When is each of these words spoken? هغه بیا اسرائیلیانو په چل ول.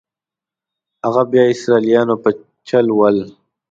هغه 1.05 1.21
بیا 1.31 1.43
اسرائیلیانو 1.53 2.15
په 2.23 2.29
چل 2.67 2.85
ول. 2.97 3.17